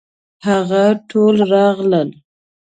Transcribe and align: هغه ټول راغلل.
هغه 0.47 0.83
ټول 1.09 1.35
راغلل. 1.53 2.09